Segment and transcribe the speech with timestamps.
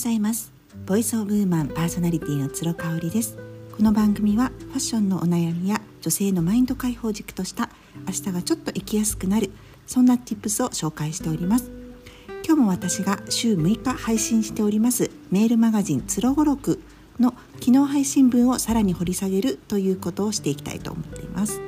[0.00, 0.50] ざいます。
[0.86, 3.36] ボイスオブウーマンパーソナリティの鶴香織です。
[3.76, 7.68] この番組はファッションのお悩みや女性のマインド解放軸とした
[8.06, 9.50] 明日がちょっと生きやすくなる
[9.86, 11.70] そんな tips を紹介しております。
[12.46, 16.80] 今日も私が週6日配信しておりますメールマガジンつろごろく
[17.18, 21.60] の機能配信分をさらに掘り下げるということをしていきたいと思っています。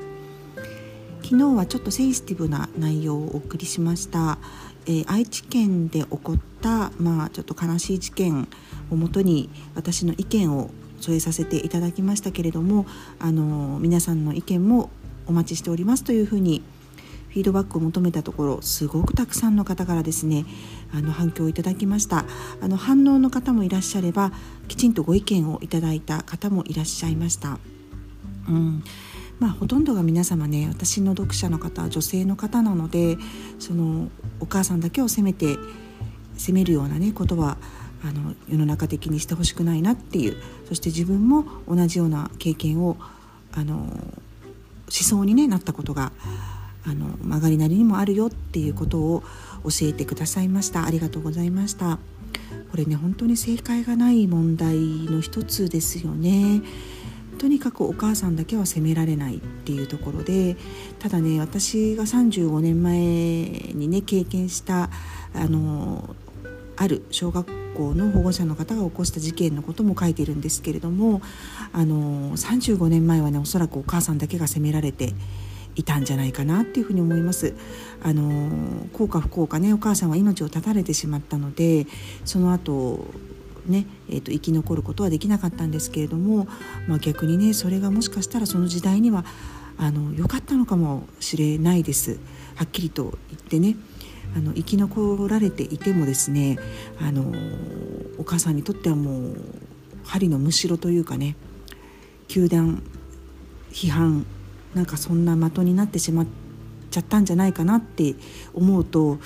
[1.33, 4.37] 昨日はちょっとセンシティブな内容をお送りしました、
[4.85, 8.47] えー、愛知県で起こったまあちょっと悲しい事件
[8.91, 10.69] をもとに私の意見を
[11.01, 12.85] 添えさせていただきましたけれども
[13.19, 14.91] あの皆さんの意見も
[15.27, 16.63] お待ちしておりますというふうに
[17.31, 20.45] フィードバックを求めたところすごくたくさんの方からですね
[20.93, 22.27] あの反響をいただきました。
[22.61, 24.33] あの反応の方もいらっしゃれば
[24.69, 27.59] きちんとご意見をいただいた方もいらっしゃいました。
[28.51, 28.85] うん。
[29.43, 33.19] まあ、ほとんどが皆様ね私の読者の方は女性の方なので
[33.59, 35.57] そのお母さんだけを責めて
[36.37, 37.57] 責めるようなねことは
[38.05, 40.37] あの世の中的にしてほしくないなっていう
[40.69, 42.97] そして自分も同じような経験を
[43.51, 43.89] あの
[44.89, 46.13] しそうに、ね、なったことが
[46.87, 49.25] あの曲がりなりにもあるよっていうことを
[49.65, 50.85] 教えてくださいました。
[50.85, 51.99] ありがとうございました。
[52.71, 56.63] これね本当に正解がない問題の一つですよね。
[57.39, 60.57] とにかくお母さんだけは責められないっていうところで
[60.99, 62.93] ただね私が35年前
[63.75, 64.91] にね経験した
[65.35, 66.15] あの
[66.77, 71.23] ある小学校の保護者の方が起こした事件のことも書いてるんですけれども
[71.73, 75.13] あの35年前はねおそらくお母さんだけが責められて
[75.75, 77.55] いたんじゃないかなっていうふうに思います。
[78.03, 81.87] あの幸か不幸かねお母さんは命を絶たれてしまったので
[82.25, 83.07] その後
[83.67, 86.47] ね、えーと、生き残ることはできなかったんですけれども、
[86.89, 89.25] まあ、逆にねそれがもしかしたらその時代には
[89.79, 92.19] あの良かったのかもしれないです。
[92.57, 93.77] はっきりと言ってね。
[94.35, 96.59] あの生き残られていてもですね
[96.99, 97.35] あの
[98.19, 99.37] お母さんにとってはもう
[100.05, 101.37] 針のむしろというかね
[102.29, 102.83] 球団
[103.73, 104.25] 批判
[104.75, 106.27] なんかそんな的になってしまっ
[106.91, 108.15] ちゃったんじゃないかなって
[108.55, 109.19] 思うと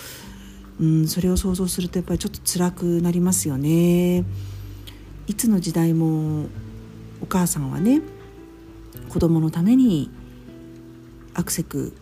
[0.80, 4.24] うん、それを想像するとやっぱりちょっと辛くなりますよね。
[5.26, 6.46] いつの時代も
[7.22, 8.00] お母さんはね
[9.08, 10.10] 子供のために
[11.34, 11.96] アクセク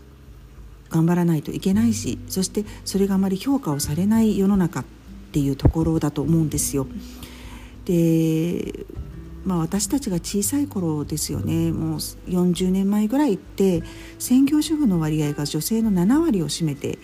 [0.90, 4.84] 頑張らないといけないしそしてそれがあまり評価をされない世の中っ
[5.32, 6.86] ていうところだと思うんですよ。
[7.84, 8.86] で
[9.44, 13.82] まあ、私たちが小さい頃ですよねもう40年前ぐらいって
[14.18, 16.98] 専業主婦の割合が女性の7割を占めて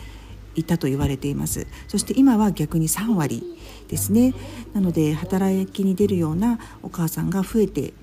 [0.54, 1.66] いたと言われています。
[1.88, 3.42] そして今は逆に3割
[3.88, 4.34] ですね。
[4.74, 7.94] なので働きに出るようなお母さんが増えて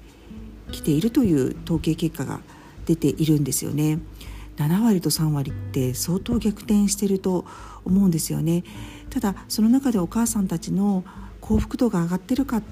[0.71, 2.39] きているという統計結果が
[2.85, 3.99] 出ているんですよね。
[4.57, 7.45] 7割と3割って相当逆転してると
[7.85, 8.63] 思うんですよね。
[9.09, 11.03] ただその中でお母さんたちの
[11.41, 12.63] 幸福度が上がってるかっ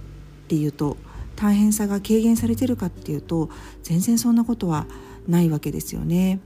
[0.48, 0.98] ていうと
[1.36, 3.50] 大変さが軽減されてるかっていうと
[3.84, 4.88] 全然そんなことは
[5.28, 6.40] ないわけですよね。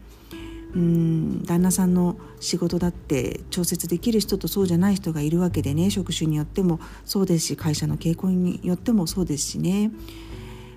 [0.75, 9.91] うん旦那さんの仕事だって調節できる人とそうじゃない人がいるわけでね職種によってもそうですし会社の傾向によってもそうですしね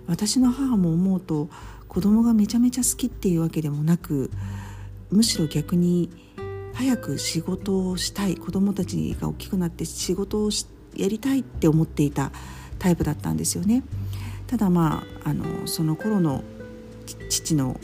[0.07, 1.51] 私の母も思うと
[1.89, 4.31] 子供がめちゃめちゃ好きっていうわけでもなく
[5.11, 6.11] むしろ逆に
[6.73, 10.51] 早く仕事をしたい子供たちが大きくなって仕事を
[10.97, 12.33] やりたいって思っていた
[12.79, 13.83] タイプだったんですよね。
[14.47, 16.43] ただまああのその頃の
[17.29, 17.79] 父の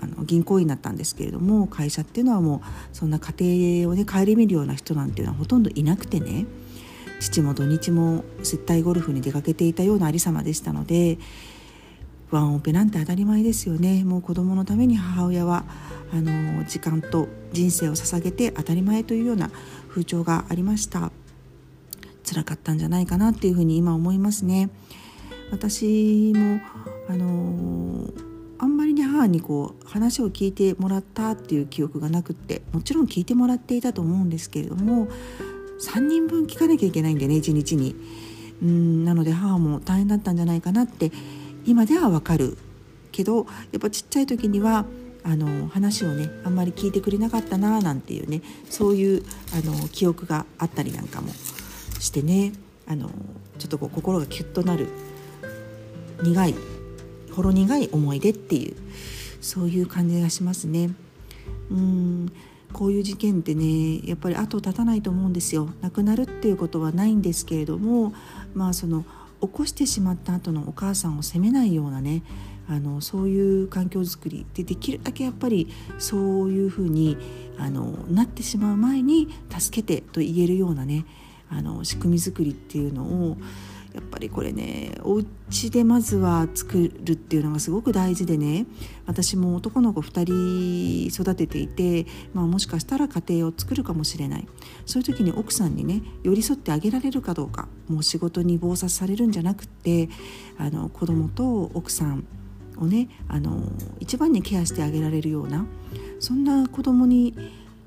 [0.00, 6.46] あの銀行員だったんですけれども会社っていうのはもうそんな家庭をね顧みるような人なんていうのはほとんどいなくてね
[7.20, 11.18] 父も土日も接待ゴルフに出かけていたようなありさまでしたので
[12.30, 14.04] ワンオペなんて当たり前ですよね。
[14.04, 15.64] もう子供のために母親は
[16.12, 19.50] あの時間と人生を捧げて当たり前というような
[19.88, 21.10] 風潮がありました。
[22.24, 24.68] 辛かったんじゃないかなっていうふうに今思いますね。
[25.50, 26.60] 私も
[27.08, 28.27] あのあんまりね
[29.08, 35.08] 母にこう話を聞いてもらったっていう記憶がなくってもちろん聞いてもらっていたと思うんですけれども
[35.80, 37.94] 3人分聞かなきゃいけないんでね1日に。
[38.62, 41.12] うんなので母も大変だったんじゃないかなって
[41.64, 42.58] 今ではわかる
[43.12, 44.84] けどやっぱちっちゃい時には
[45.22, 49.22] あの話をねあんまり聞いてくれなかったななんていうねそういう
[49.52, 51.28] あの記憶があったりなんかも
[52.00, 52.52] してね
[52.86, 53.10] あの
[53.58, 54.88] ちょっとこう心がキュッとなる
[56.22, 56.54] 苦い
[57.38, 58.74] ほろ苦い思い出っていう
[59.40, 60.90] そういう感じがしますね。
[61.70, 62.32] うん
[62.72, 68.12] こういう事件ってねやっぱり後を絶たないと思うんですよ亡くなるっていうことはないんですけれども
[68.54, 69.04] まあその
[69.40, 72.24] 起こしてしまった後のお母さんを責めないようなね
[72.68, 75.68] あのそういう環境づくりでできるだけやっぱり
[75.98, 77.16] そういうふうに
[77.56, 81.06] あのなってしまう前に助けてと言えるようなね
[81.48, 83.36] あの仕組み作りっていうのを
[83.94, 88.66] やっぱりこれねお家でまずは作るっていうのがすごく大事でね
[89.06, 94.48] 私も男の子2人育てていて、まあ、もしかしたら家庭を作るかもしれない。
[94.84, 100.08] そういう時に奥さんにね寄り添ってあげられるかどうかもう仕事に忙殺されるんじゃなくって
[100.58, 102.26] あの子供と奥さん
[102.76, 103.62] をねあの
[104.00, 105.66] 一番にケアしてあげられるような
[106.20, 107.34] そんな子供に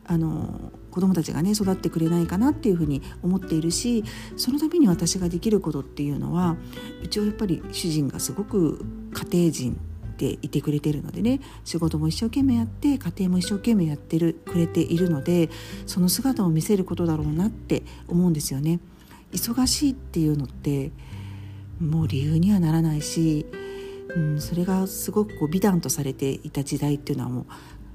[0.05, 4.03] あの子供たちがね育ってくれないかなっていうふうに思っているし
[4.37, 6.57] そのために私ができることっていうのは
[7.03, 9.79] うちはやっぱり主人がすごく家庭人
[10.17, 15.49] でいてくれてるのでね仕事も一生懸命やって家庭も一生懸命やってるくれているので
[15.87, 18.79] その姿を見せることだろうなって思うんですよね。
[19.31, 20.91] 忙しいっていうのって
[21.79, 23.45] もう理由にはならないし、
[24.15, 27.45] うん、それがすごくこう美談とされていた時代っていうのはもう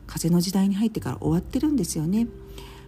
[0.06, 2.26] 風の時代に入ってから終わってるんですよね。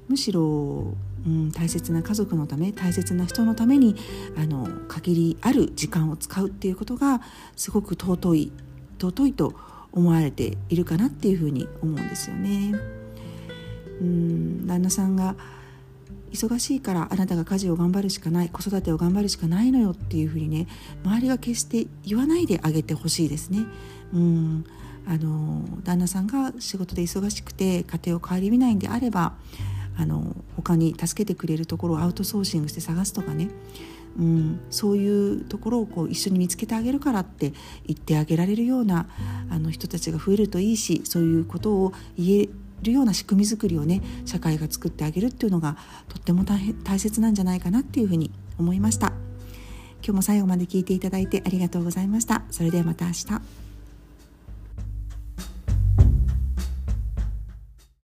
[0.08, 0.94] むしろ、
[1.26, 3.96] うん、大切な家族のため大切な人のために
[4.36, 7.20] あの限りある時間を使うっていうことが
[7.56, 8.52] すごく尊い
[8.98, 9.54] 尊いと
[9.92, 12.74] 思われているかなっていうふうに思うんですよね。
[14.00, 15.34] うん旦那さんが
[16.30, 20.66] 忙しいからあなたが家事を頑張るしかない子育てを頑張るしかないのよっていうふうにね
[21.04, 23.66] 周りが決して言わないであげてほしいですね。
[24.12, 24.64] うん
[25.06, 29.36] あの旦那さんが仕事で忙しくて家庭を顧みないんであれば
[29.98, 33.48] あの他に助けてくれるところをアウトソーシングして探すとかね、
[34.16, 37.52] うん、そういうところをこう一緒に見つけてあげるからって
[37.86, 39.08] 言ってあげられるような
[39.50, 42.48] あの人たちが増えるといいしそういうことを言え
[42.82, 45.76] るような仕組み作りをね社会が作ってあげるっていうのが
[46.08, 49.12] とっても大切なんじゃないかなっていうふうに思いました。
[50.00, 52.44] 今日も最後まで聞いていただいてありがとうございました。
[52.50, 53.67] それではまた明日。